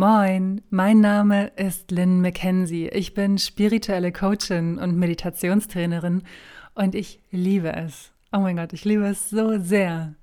[0.00, 2.88] Moin, mein Name ist Lynn McKenzie.
[2.88, 6.22] Ich bin spirituelle Coachin und Meditationstrainerin
[6.74, 8.10] und ich liebe es.
[8.32, 10.14] Oh mein Gott, ich liebe es so sehr,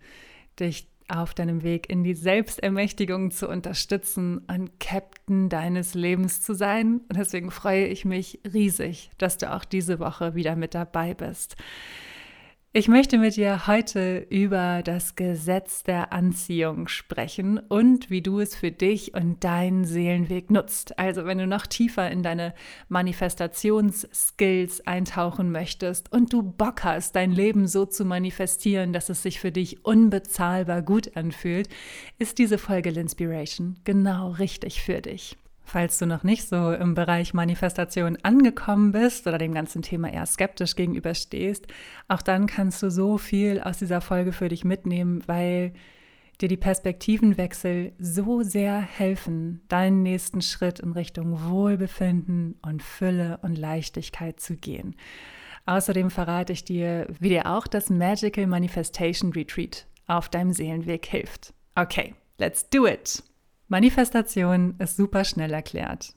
[0.59, 7.01] dich auf deinem Weg in die Selbstermächtigung zu unterstützen und Captain deines Lebens zu sein.
[7.07, 11.55] Und deswegen freue ich mich riesig, dass du auch diese Woche wieder mit dabei bist.
[12.73, 18.55] Ich möchte mit dir heute über das Gesetz der Anziehung sprechen und wie du es
[18.55, 20.99] für dich und deinen Seelenweg nutzt.
[20.99, 22.53] Also wenn du noch tiefer in deine
[22.89, 29.39] Manifestationsskills eintauchen möchtest und du Bock hast, dein Leben so zu manifestieren, dass es sich
[29.39, 31.69] für dich unbezahlbar gut anfühlt,
[32.19, 35.37] ist diese Folge L'Inspiration genau richtig für dich.
[35.69, 40.25] Falls du noch nicht so im Bereich Manifestation angekommen bist oder dem ganzen Thema eher
[40.25, 41.67] skeptisch gegenüberstehst,
[42.07, 45.73] auch dann kannst du so viel aus dieser Folge für dich mitnehmen, weil
[46.39, 53.57] dir die Perspektivenwechsel so sehr helfen, deinen nächsten Schritt in Richtung Wohlbefinden und Fülle und
[53.57, 54.95] Leichtigkeit zu gehen.
[55.65, 61.53] Außerdem verrate ich dir, wie dir auch das Magical Manifestation Retreat auf deinem Seelenweg hilft.
[61.75, 63.21] Okay, let's do it!
[63.67, 66.13] Manifestation ist super schnell erklärt.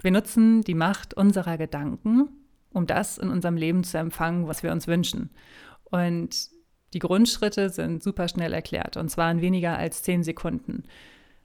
[0.00, 2.28] Wir nutzen die Macht unserer Gedanken,
[2.70, 5.30] um das in unserem Leben zu empfangen, was wir uns wünschen.
[5.84, 6.50] Und
[6.92, 10.84] die Grundschritte sind super schnell erklärt, und zwar in weniger als zehn Sekunden.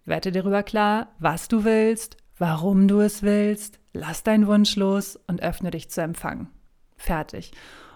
[0.05, 5.41] Werde darüber klar, was du willst, warum du es willst, lass deinen Wunsch los und
[5.41, 6.49] öffne dich zu empfangen.
[6.97, 7.51] Fertig.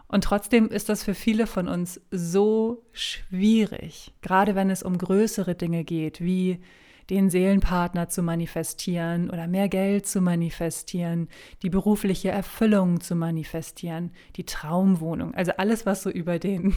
[0.07, 5.55] Und trotzdem ist das für viele von uns so schwierig, gerade wenn es um größere
[5.55, 6.61] Dinge geht, wie
[7.09, 11.27] den Seelenpartner zu manifestieren oder mehr Geld zu manifestieren,
[11.61, 16.75] die berufliche Erfüllung zu manifestieren, die Traumwohnung, also alles, was so über den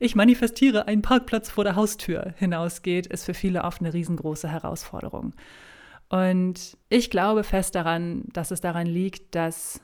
[0.00, 5.34] ich manifestiere einen Parkplatz vor der Haustür hinausgeht, ist für viele oft eine riesengroße Herausforderung.
[6.08, 9.80] Und ich glaube fest daran, dass es daran liegt, dass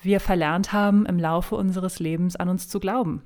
[0.00, 3.22] wir verlernt haben, im Laufe unseres Lebens an uns zu glauben.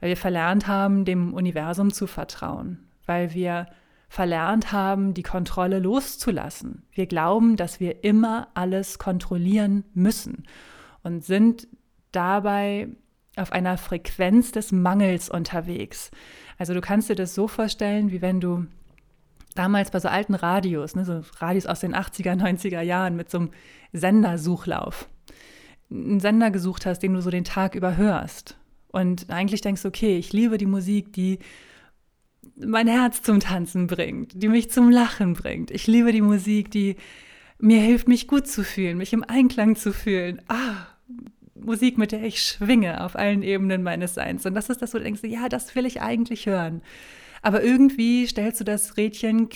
[0.00, 2.88] Weil wir verlernt haben, dem Universum zu vertrauen.
[3.04, 3.66] Weil wir
[4.12, 6.82] verlernt haben, die Kontrolle loszulassen.
[6.92, 10.44] Wir glauben, dass wir immer alles kontrollieren müssen
[11.02, 11.66] und sind
[12.10, 12.88] dabei
[13.36, 16.10] auf einer Frequenz des Mangels unterwegs.
[16.58, 18.66] Also du kannst dir das so vorstellen, wie wenn du
[19.54, 23.38] damals bei so alten Radios, ne, so Radios aus den 80er, 90er Jahren mit so
[23.38, 23.50] einem
[23.94, 25.08] Sendersuchlauf,
[25.90, 28.58] einen Sender gesucht hast, den du so den Tag über hörst.
[28.88, 31.38] Und eigentlich denkst, okay, ich liebe die Musik, die
[32.56, 35.70] mein Herz zum Tanzen bringt, die mich zum Lachen bringt.
[35.70, 36.96] Ich liebe die Musik, die
[37.58, 40.42] mir hilft, mich gut zu fühlen, mich im Einklang zu fühlen.
[40.48, 40.86] Ah,
[41.54, 44.44] Musik, mit der ich schwinge auf allen Ebenen meines Seins.
[44.46, 46.82] Und das ist das, wo du denkst, ja, das will ich eigentlich hören.
[47.40, 49.48] Aber irgendwie stellst du das Rädchen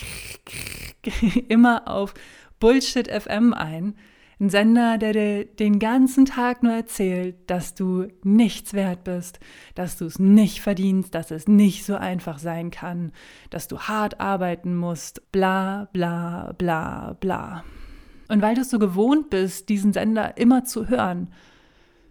[1.49, 2.15] immer auf
[2.59, 3.95] Bullshit FM ein
[4.39, 9.41] ein Sender, der dir den ganzen Tag nur erzählt, dass du nichts wert bist,
[9.75, 13.13] dass du es nicht verdienst, dass es nicht so einfach sein kann,
[13.49, 17.65] dass du hart arbeiten musst, bla bla bla bla.
[18.29, 21.33] Und weil du es so gewohnt bist, diesen Sender immer zu hören,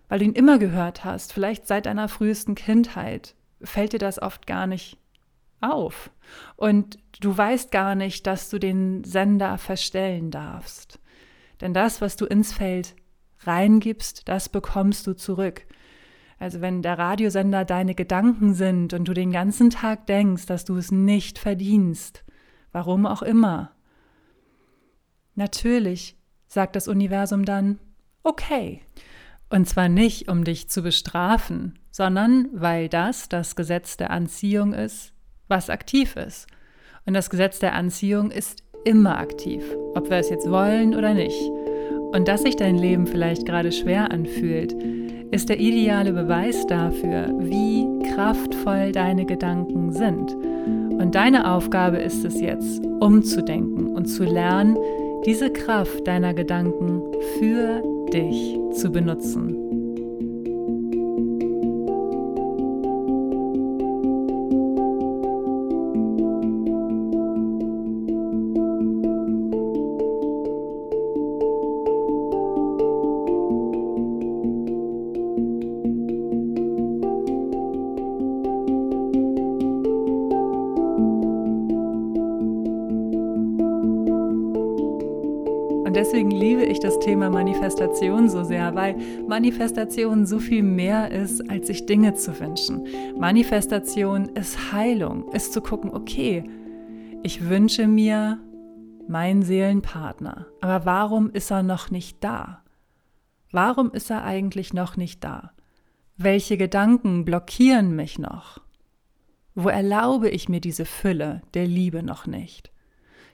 [0.10, 4.48] weil du ihn immer gehört hast, vielleicht seit deiner frühesten Kindheit, fällt dir das oft
[4.48, 4.98] gar nicht
[5.62, 6.10] auf.
[6.56, 11.00] Und du weißt gar nicht, dass du den Sender verstellen darfst.
[11.62, 12.96] Denn das, was du ins Feld
[13.40, 15.66] reingibst, das bekommst du zurück.
[16.38, 20.76] Also wenn der Radiosender deine Gedanken sind und du den ganzen Tag denkst, dass du
[20.78, 22.26] es nicht verdienst,
[22.72, 23.72] warum auch immer,
[25.36, 26.18] natürlich
[26.48, 27.80] sagt das Universum dann,
[28.24, 28.82] okay.
[29.50, 35.14] Und zwar nicht, um dich zu bestrafen, sondern weil das das Gesetz der Anziehung ist,
[35.48, 36.48] was aktiv ist.
[37.06, 39.64] Und das Gesetz der Anziehung ist immer aktiv,
[39.96, 41.52] ob wir es jetzt wollen oder nicht.
[42.14, 44.74] Und dass sich dein Leben vielleicht gerade schwer anfühlt,
[45.32, 50.34] ist der ideale Beweis dafür, wie kraftvoll deine Gedanken sind.
[50.34, 54.78] Und deine Aufgabe ist es jetzt, umzudenken und zu lernen,
[55.26, 57.02] diese Kraft deiner Gedanken
[57.38, 57.84] für
[58.14, 59.65] dich zu benutzen.
[85.96, 88.96] Deswegen liebe ich das Thema Manifestation so sehr, weil
[89.28, 92.86] Manifestation so viel mehr ist, als sich Dinge zu wünschen.
[93.18, 96.44] Manifestation ist Heilung, ist zu gucken, okay,
[97.24, 98.40] ich wünsche mir
[99.08, 100.48] mein Seelenpartner.
[100.62, 102.62] Aber warum ist er noch nicht da?
[103.52, 105.52] Warum ist er eigentlich noch nicht da?
[106.18, 108.60] Welche Gedanken blockieren mich noch?
[109.54, 112.72] Wo erlaube ich mir diese Fülle der Liebe noch nicht?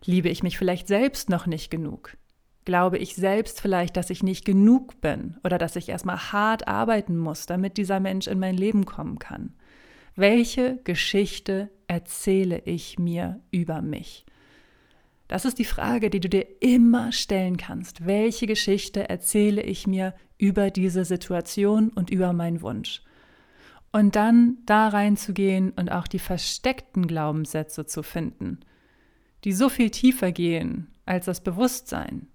[0.06, 2.18] Liebe ich mich vielleicht selbst noch nicht genug?
[2.66, 7.18] Glaube ich selbst vielleicht, dass ich nicht genug bin oder dass ich erstmal hart arbeiten
[7.18, 9.54] muss, damit dieser Mensch in mein Leben kommen kann?
[10.16, 14.26] Welche Geschichte erzähle ich mir über mich?
[15.28, 18.06] Das ist die Frage, die du dir immer stellen kannst.
[18.06, 23.02] Welche Geschichte erzähle ich mir über diese Situation und über meinen Wunsch?
[23.94, 28.60] Und dann da reinzugehen und auch die versteckten Glaubenssätze zu finden,
[29.46, 32.28] die so viel tiefer gehen als das Bewusstsein,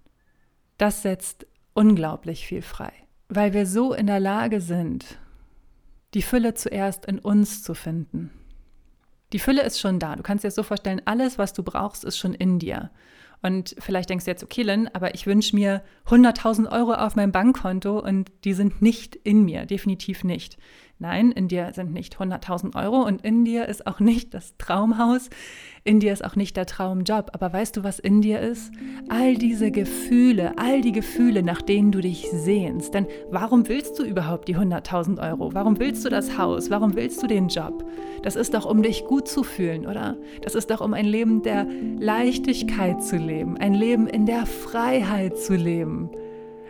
[0.78, 2.92] das setzt unglaublich viel frei,
[3.28, 5.18] weil wir so in der Lage sind,
[6.14, 8.30] die Fülle zuerst in uns zu finden.
[9.32, 10.16] Die Fülle ist schon da.
[10.16, 12.90] Du kannst dir das so vorstellen, alles, was du brauchst, ist schon in dir.
[13.42, 17.32] Und vielleicht denkst du jetzt, okay, Lynn, aber ich wünsche mir 100.000 Euro auf meinem
[17.32, 20.56] Bankkonto und die sind nicht in mir, definitiv nicht.
[20.98, 25.28] Nein, in dir sind nicht 100.000 Euro und in dir ist auch nicht das Traumhaus,
[25.84, 27.32] in dir ist auch nicht der Traumjob.
[27.34, 28.72] Aber weißt du, was in dir ist?
[29.10, 32.94] All diese Gefühle, all die Gefühle, nach denen du dich sehnst.
[32.94, 35.52] Denn warum willst du überhaupt die 100.000 Euro?
[35.52, 36.70] Warum willst du das Haus?
[36.70, 37.84] Warum willst du den Job?
[38.22, 40.16] Das ist doch, um dich gut zu fühlen, oder?
[40.40, 41.66] Das ist doch, um ein Leben der
[41.98, 46.08] Leichtigkeit zu leben, ein Leben in der Freiheit zu leben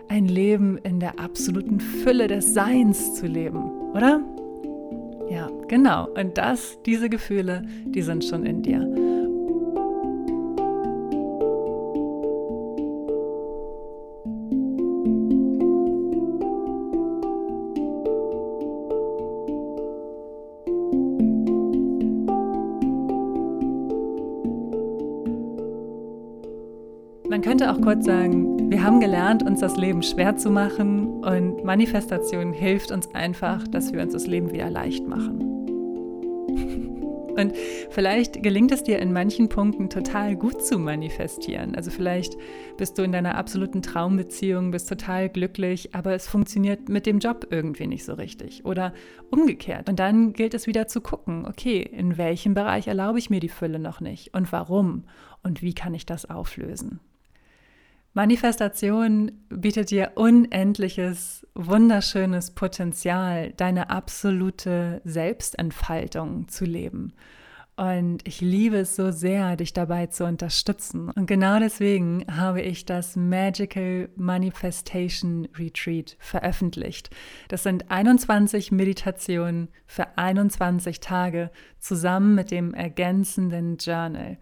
[0.09, 4.21] ein Leben in der absoluten Fülle des Seins zu leben, oder?
[5.31, 6.09] Ja, genau.
[6.15, 8.81] Und das, diese Gefühle, die sind schon in dir.
[27.29, 31.65] Man könnte auch kurz sagen, wir haben gelernt, uns das Leben schwer zu machen und
[31.65, 35.41] Manifestation hilft uns einfach, dass wir uns das Leben wieder leicht machen.
[37.37, 37.53] Und
[37.91, 41.75] vielleicht gelingt es dir in manchen Punkten total gut zu manifestieren.
[41.75, 42.37] Also vielleicht
[42.79, 47.49] bist du in deiner absoluten Traumbeziehung, bist total glücklich, aber es funktioniert mit dem Job
[47.51, 48.65] irgendwie nicht so richtig.
[48.65, 48.95] Oder
[49.31, 49.91] umgekehrt.
[49.91, 53.51] Und dann gilt es wieder zu gucken, okay, in welchem Bereich erlaube ich mir die
[53.51, 55.05] Fülle noch nicht und warum
[55.43, 57.01] und wie kann ich das auflösen?
[58.17, 67.13] Manifestation bietet dir unendliches, wunderschönes Potenzial, deine absolute Selbstentfaltung zu leben.
[67.77, 71.11] Und ich liebe es so sehr, dich dabei zu unterstützen.
[71.11, 77.11] Und genau deswegen habe ich das Magical Manifestation Retreat veröffentlicht.
[77.49, 84.39] Das sind 21 Meditationen für 21 Tage zusammen mit dem ergänzenden Journal.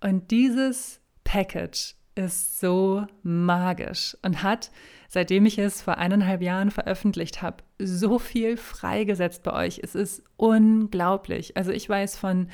[0.00, 4.70] Und dieses Package ist so magisch und hat,
[5.08, 9.80] seitdem ich es vor eineinhalb Jahren veröffentlicht habe, so viel freigesetzt bei euch.
[9.82, 11.56] Es ist unglaublich.
[11.56, 12.48] Also ich weiß von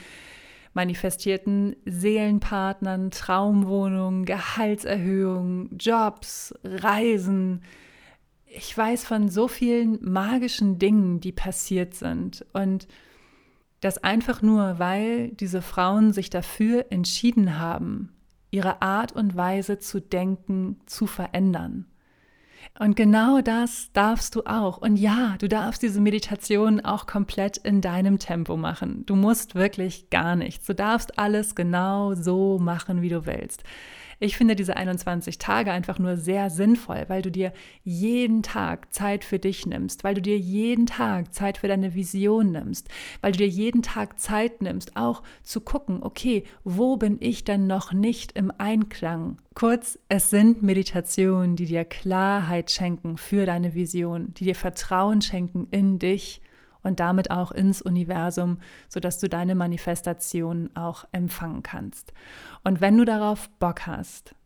[0.75, 7.63] manifestierten Seelenpartnern, Traumwohnungen, Gehaltserhöhungen, Jobs, Reisen.
[8.45, 12.45] Ich weiß von so vielen magischen Dingen, die passiert sind.
[12.53, 12.87] Und
[13.81, 18.14] das einfach nur, weil diese Frauen sich dafür entschieden haben,
[18.55, 21.87] ihre Art und Weise zu denken zu verändern.
[22.79, 24.79] Und genau das darfst du auch.
[24.79, 29.05] Und ja, du darfst diese Meditation auch komplett in deinem Tempo machen.
[29.07, 30.67] Du musst wirklich gar nichts.
[30.67, 33.65] Du darfst alles genau so machen, wie du willst.
[34.21, 37.53] Ich finde diese 21 Tage einfach nur sehr sinnvoll, weil du dir
[37.83, 42.53] jeden Tag Zeit für dich nimmst, weil du dir jeden Tag Zeit für deine Vision
[42.53, 42.89] nimmst,
[43.21, 47.67] weil du dir jeden Tag Zeit nimmst, auch zu gucken, okay, wo bin ich denn
[47.67, 49.39] noch nicht im Einklang?
[49.55, 55.69] Kurz, es sind Meditationen, die dir Klarheit schenken für deine Vision, die dir Vertrauen schenken
[55.71, 56.41] in dich
[56.85, 62.13] und damit auch ins Universum, sodass du deine Manifestation auch empfangen kannst.
[62.63, 64.37] Und wenn du darauf Bock hast,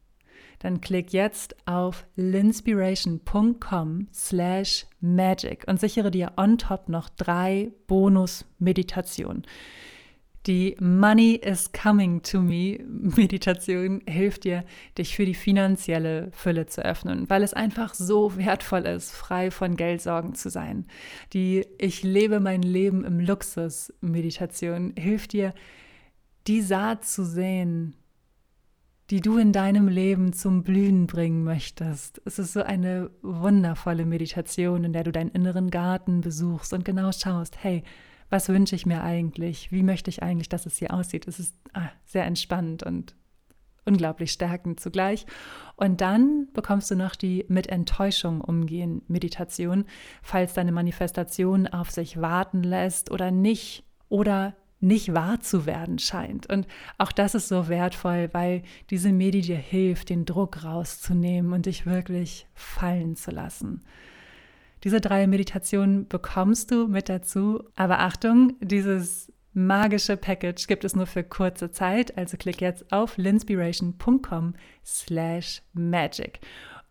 [0.60, 9.42] dann klick jetzt auf linspiration.com slash magic und sichere dir on top noch drei Bonus-Meditationen.
[10.46, 14.64] Die Money is coming to me Meditation hilft dir,
[14.96, 19.76] dich für die finanzielle Fülle zu öffnen, weil es einfach so wertvoll ist, frei von
[19.76, 20.86] Geldsorgen zu sein.
[21.32, 25.54] Die Ich lebe mein Leben im Luxus Meditation hilft dir,
[26.46, 27.94] die Saat zu sehen,
[29.10, 32.20] die du in deinem Leben zum Blühen bringen möchtest.
[32.24, 37.10] Es ist so eine wundervolle Meditation, in der du deinen inneren Garten besuchst und genau
[37.12, 37.84] schaust, hey,
[38.30, 39.72] was wünsche ich mir eigentlich?
[39.72, 41.26] Wie möchte ich eigentlich, dass es hier aussieht?
[41.26, 43.14] Es ist ah, sehr entspannend und
[43.84, 45.26] unglaublich stärkend zugleich.
[45.76, 49.86] Und dann bekommst du noch die mit Enttäuschung umgehen Meditation,
[50.22, 56.48] falls deine Manifestation auf sich warten lässt oder nicht oder nicht wahr zu werden scheint.
[56.48, 56.66] Und
[56.98, 61.84] auch das ist so wertvoll, weil diese Medi dir hilft, den Druck rauszunehmen und dich
[61.84, 63.82] wirklich fallen zu lassen.
[64.84, 67.64] Diese drei Meditationen bekommst du mit dazu.
[67.76, 72.16] Aber Achtung, dieses magische Package gibt es nur für kurze Zeit.
[72.16, 74.54] Also klick jetzt auf linspiration.com
[74.84, 76.40] slash magic.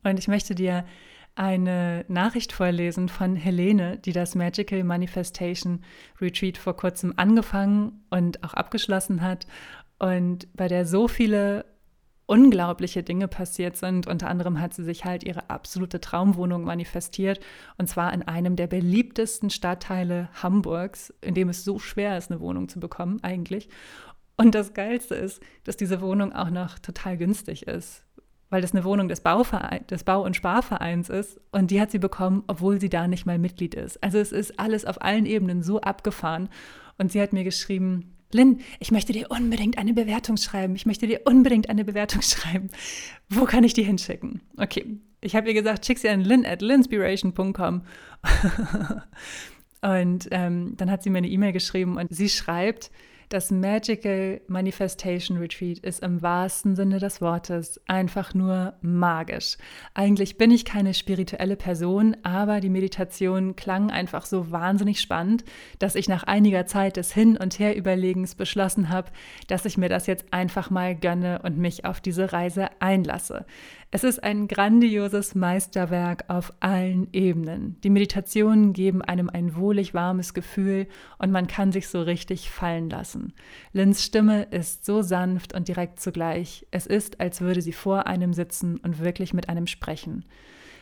[0.04, 0.86] Und ich möchte dir
[1.36, 5.84] eine Nachricht vorlesen von Helene, die das Magical Manifestation
[6.20, 9.46] Retreat vor kurzem angefangen und auch abgeschlossen hat
[10.00, 11.66] und bei der so viele
[12.28, 14.06] unglaubliche Dinge passiert sind.
[14.06, 17.40] Unter anderem hat sie sich halt ihre absolute Traumwohnung manifestiert
[17.78, 22.40] und zwar in einem der beliebtesten Stadtteile Hamburgs, in dem es so schwer ist, eine
[22.40, 23.70] Wohnung zu bekommen eigentlich.
[24.36, 28.04] Und das Geilste ist, dass diese Wohnung auch noch total günstig ist
[28.50, 29.22] weil das eine Wohnung des,
[29.90, 33.38] des Bau- und Sparvereins ist und die hat sie bekommen, obwohl sie da nicht mal
[33.38, 34.02] Mitglied ist.
[34.04, 36.50] Also es ist alles auf allen Ebenen so abgefahren
[36.98, 40.76] und sie hat mir geschrieben, Lynn, ich möchte dir unbedingt eine Bewertung schreiben.
[40.76, 42.70] Ich möchte dir unbedingt eine Bewertung schreiben.
[43.30, 44.42] Wo kann ich die hinschicken?
[44.58, 44.86] Okay,
[45.22, 47.84] ich habe ihr gesagt, schick sie an lynn at linspiration.com.
[49.82, 52.92] und ähm, dann hat sie mir eine E-Mail geschrieben und sie schreibt,
[53.30, 59.58] das Magical Manifestation Retreat ist im wahrsten Sinne des Wortes einfach nur magisch.
[59.94, 65.44] Eigentlich bin ich keine spirituelle Person, aber die Meditation klang einfach so wahnsinnig spannend,
[65.80, 69.12] dass ich nach einiger Zeit des Hin- und Herüberlegens beschlossen habe,
[69.48, 73.46] dass ich mir das jetzt einfach mal gönne und mich auf diese Reise einlasse.
[73.90, 77.80] Es ist ein grandioses Meisterwerk auf allen Ebenen.
[77.86, 80.88] Die Meditationen geben einem ein wohlig warmes Gefühl
[81.20, 83.32] und man kann sich so richtig fallen lassen.
[83.72, 86.68] Lynns Stimme ist so sanft und direkt zugleich.
[86.70, 90.26] Es ist, als würde sie vor einem sitzen und wirklich mit einem sprechen.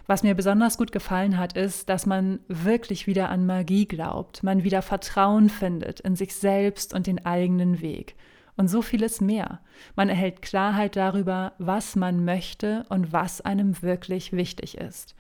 [0.08, 4.64] Was mir besonders gut gefallen hat, ist, dass man wirklich wieder an Magie glaubt, man
[4.64, 8.16] wieder Vertrauen findet in sich selbst und den eigenen Weg
[8.58, 9.60] und so vieles mehr.
[9.96, 15.16] Man erhält Klarheit darüber, was man möchte und was einem wirklich wichtig ist.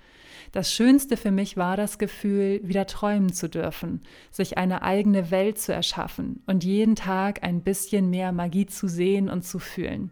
[0.52, 4.02] Das Schönste für mich war das Gefühl, wieder träumen zu dürfen,
[4.32, 9.30] sich eine eigene Welt zu erschaffen und jeden Tag ein bisschen mehr Magie zu sehen
[9.30, 10.12] und zu fühlen.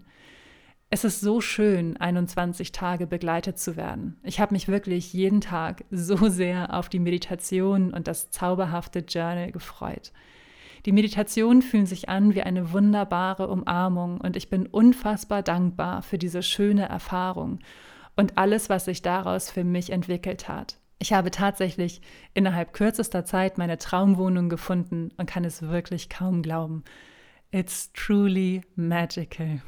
[0.89, 4.19] Es ist so schön, 21 Tage begleitet zu werden.
[4.21, 9.51] Ich habe mich wirklich jeden Tag so sehr auf die Meditation und das zauberhafte Journal
[9.51, 10.11] gefreut.
[10.85, 16.17] Die Meditationen fühlen sich an wie eine wunderbare Umarmung und ich bin unfassbar dankbar für
[16.17, 17.59] diese schöne Erfahrung
[18.17, 20.77] und alles, was sich daraus für mich entwickelt hat.
[20.99, 22.01] Ich habe tatsächlich
[22.33, 26.83] innerhalb kürzester Zeit meine Traumwohnung gefunden und kann es wirklich kaum glauben.
[27.51, 29.61] It's truly magical.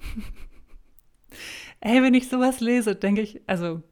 [1.80, 3.82] Ey, wenn ich sowas lese, denke ich, also,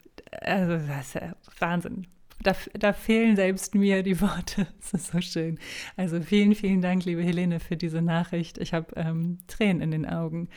[0.42, 2.06] also das ist ja Wahnsinn
[2.42, 4.66] da, da fehlen selbst mir die Worte.
[4.80, 5.58] Es ist so schön.
[5.96, 8.58] Also vielen, vielen Dank, liebe Helene, für diese Nachricht.
[8.58, 10.48] Ich habe ähm, Tränen in den Augen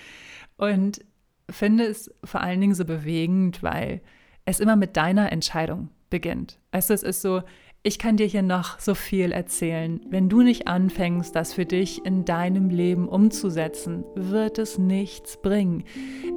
[0.57, 1.03] und
[1.49, 4.01] finde es vor allen Dingen so bewegend, weil
[4.45, 6.59] es immer mit deiner Entscheidung beginnt.
[6.71, 7.43] Also es ist so,
[7.85, 9.99] ich kann dir hier noch so viel erzählen.
[10.09, 15.83] Wenn du nicht anfängst, das für dich in deinem Leben umzusetzen, wird es nichts bringen.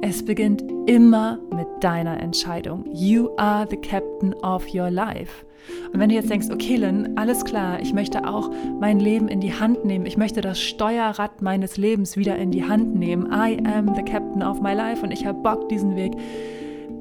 [0.01, 2.85] Es beginnt immer mit deiner Entscheidung.
[2.93, 5.45] You are the captain of your life.
[5.93, 8.51] Und wenn du jetzt denkst, okay, Lynn, alles klar, ich möchte auch
[8.81, 12.65] mein Leben in die Hand nehmen, ich möchte das Steuerrad meines Lebens wieder in die
[12.65, 13.25] Hand nehmen.
[13.31, 16.11] I am the captain of my life und ich habe Bock, diesen Weg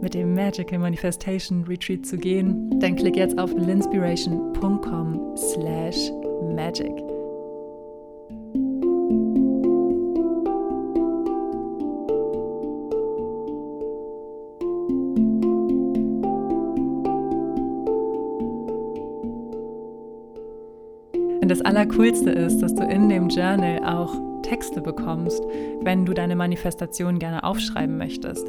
[0.01, 6.11] mit dem Magical Manifestation Retreat zu gehen, dann klick jetzt auf linspiration.com slash
[6.55, 6.93] magic.
[21.47, 25.41] Und das Allercoolste ist, dass du in dem Journal auch Texte bekommst,
[25.81, 28.49] wenn du deine Manifestation gerne aufschreiben möchtest.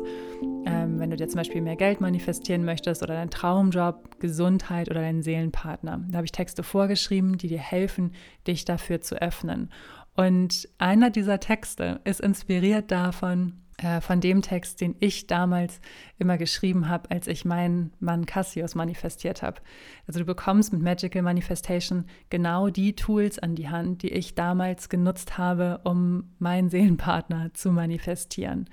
[0.67, 4.99] Ähm, wenn du dir zum Beispiel mehr Geld manifestieren möchtest oder deinen Traumjob, Gesundheit oder
[4.99, 6.01] deinen Seelenpartner.
[6.09, 8.11] Da habe ich Texte vorgeschrieben, die dir helfen,
[8.45, 9.69] dich dafür zu öffnen.
[10.15, 15.79] Und einer dieser Texte ist inspiriert davon, äh, von dem Text, den ich damals
[16.17, 19.61] immer geschrieben habe, als ich meinen Mann Cassius manifestiert habe.
[20.05, 24.89] Also du bekommst mit Magical Manifestation genau die Tools an die Hand, die ich damals
[24.89, 28.67] genutzt habe, um meinen Seelenpartner zu manifestieren.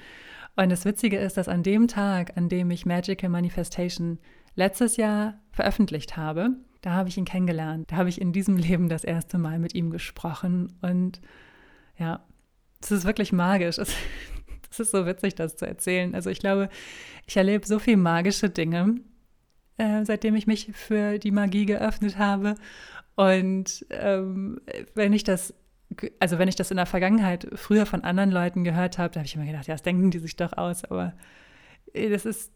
[0.56, 4.18] Und das Witzige ist, dass an dem Tag, an dem ich Magical Manifestation
[4.54, 7.90] letztes Jahr veröffentlicht habe, da habe ich ihn kennengelernt.
[7.90, 10.76] Da habe ich in diesem Leben das erste Mal mit ihm gesprochen.
[10.82, 11.20] Und
[11.98, 12.24] ja,
[12.82, 13.78] es ist wirklich magisch.
[13.78, 13.94] Es,
[14.70, 16.16] Es ist so witzig, das zu erzählen.
[16.16, 16.68] Also ich glaube,
[17.26, 18.96] ich erlebe so viele magische Dinge,
[19.76, 22.56] äh, seitdem ich mich für die Magie geöffnet habe.
[23.14, 24.60] Und ähm,
[24.94, 25.54] wenn ich das,
[26.18, 29.26] also wenn ich das in der Vergangenheit früher von anderen Leuten gehört habe, da habe
[29.26, 31.14] ich immer gedacht, ja, das denken die sich doch aus, aber
[31.92, 32.52] das ist,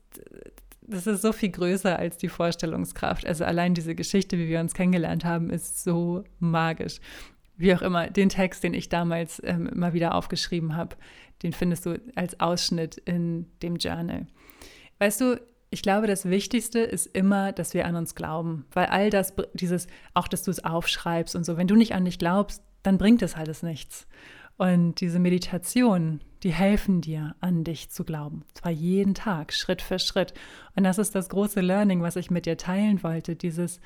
[0.82, 3.26] das ist so viel größer als die Vorstellungskraft.
[3.26, 7.00] Also allein diese Geschichte, wie wir uns kennengelernt haben, ist so magisch.
[7.56, 10.96] Wie auch immer, den Text, den ich damals ähm, immer wieder aufgeschrieben habe,
[11.42, 14.26] den findest du als Ausschnitt in dem Journal.
[14.98, 15.40] Weißt du,
[15.70, 19.86] ich glaube, das Wichtigste ist immer, dass wir an uns glauben, weil all das, dieses,
[20.14, 23.20] auch dass du es aufschreibst und so, wenn du nicht an dich glaubst, dann bringt
[23.20, 24.06] es alles nichts.
[24.56, 28.44] Und diese Meditationen, die helfen dir, an dich zu glauben.
[28.54, 30.32] Zwar jeden Tag, Schritt für Schritt.
[30.74, 33.36] Und das ist das große Learning, was ich mit dir teilen wollte.
[33.36, 33.78] Dieses,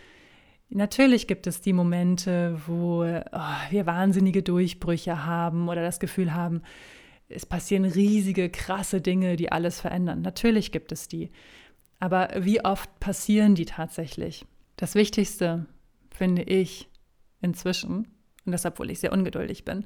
[0.69, 6.63] natürlich gibt es die Momente, wo oh, wir wahnsinnige Durchbrüche haben oder das Gefühl haben,
[7.29, 10.23] es passieren riesige, krasse Dinge, die alles verändern.
[10.23, 11.33] Natürlich gibt es die.
[11.99, 14.47] Aber wie oft passieren die tatsächlich?
[14.77, 15.67] Das Wichtigste
[16.11, 16.89] finde ich
[17.41, 18.07] inzwischen,
[18.45, 19.85] und das obwohl ich sehr ungeduldig bin,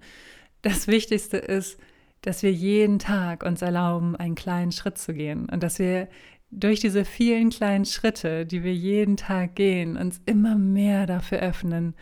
[0.62, 1.78] das Wichtigste ist,
[2.22, 5.48] dass wir jeden Tag uns erlauben, einen kleinen Schritt zu gehen.
[5.48, 6.08] Und dass wir
[6.50, 11.94] durch diese vielen kleinen Schritte, die wir jeden Tag gehen, uns immer mehr dafür öffnen,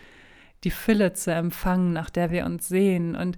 [0.64, 3.16] die Fülle zu empfangen, nach der wir uns sehen.
[3.16, 3.37] Und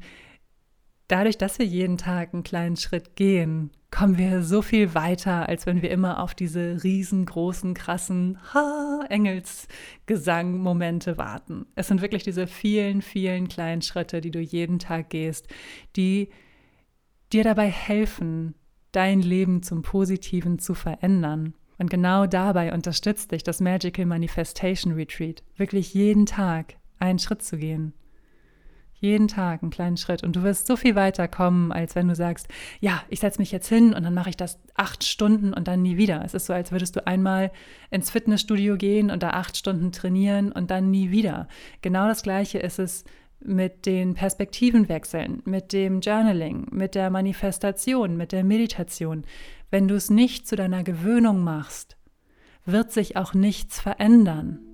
[1.08, 5.66] dadurch, dass wir jeden Tag einen kleinen Schritt gehen, kommen wir so viel weiter, als
[5.66, 8.38] wenn wir immer auf diese riesengroßen, krassen
[9.08, 11.66] Engelsgesang-Momente warten.
[11.75, 15.48] Es sind wirklich diese vielen, vielen kleinen Schritte, die du jeden Tag gehst,
[15.96, 16.30] die
[17.32, 18.54] dir dabei helfen,
[18.92, 21.54] dein Leben zum Positiven zu verändern.
[21.78, 27.58] Und genau dabei unterstützt dich das Magical Manifestation Retreat, wirklich jeden Tag einen Schritt zu
[27.58, 27.92] gehen.
[29.06, 30.25] Jeden Tag einen kleinen Schritt.
[30.25, 32.48] Und du wirst so viel weiter kommen, als wenn du sagst,
[32.80, 35.80] ja, ich setze mich jetzt hin und dann mache ich das acht Stunden und dann
[35.80, 36.22] nie wieder.
[36.25, 37.52] Es ist so, als würdest du einmal
[37.92, 41.47] ins Fitnessstudio gehen und da acht Stunden trainieren und dann nie wieder.
[41.82, 43.04] Genau das Gleiche ist es
[43.38, 49.25] mit den Perspektivenwechseln, mit dem Journaling, mit der Manifestation, mit der Meditation.
[49.71, 51.97] Wenn du es nicht zu deiner Gewöhnung machst,
[52.64, 54.65] wird sich auch nichts verändern.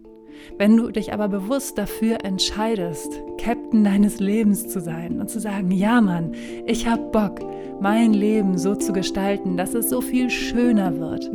[0.59, 5.71] Wenn du dich aber bewusst dafür entscheidest, Captain deines Lebens zu sein und zu sagen,
[5.71, 6.33] ja Mann,
[6.67, 7.41] ich habe Bock,
[7.81, 11.31] mein Leben so zu gestalten, dass es so viel schöner wird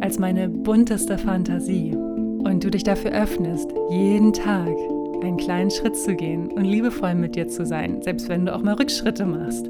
[0.00, 1.94] als meine bunteste Fantasie.
[1.94, 4.74] Und du dich dafür öffnest, jeden Tag
[5.22, 8.62] einen kleinen Schritt zu gehen und liebevoll mit dir zu sein, selbst wenn du auch
[8.62, 9.68] mal Rückschritte machst,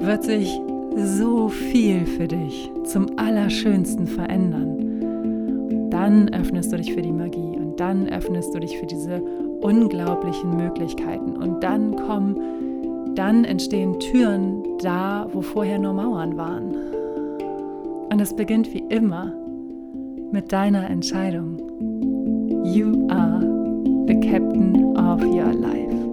[0.00, 0.60] wird sich
[0.96, 5.90] so viel für dich zum Allerschönsten verändern.
[5.90, 9.22] Dann öffnest du dich für die Magie dann öffnest du dich für diese
[9.60, 16.74] unglaublichen Möglichkeiten und dann kommen, dann entstehen Türen da, wo vorher nur Mauern waren.
[18.10, 19.34] Und es beginnt wie immer
[20.30, 21.58] mit deiner Entscheidung.
[22.64, 23.40] You are
[24.06, 26.07] the captain of your life.